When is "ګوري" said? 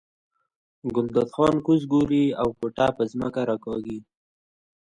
1.93-2.25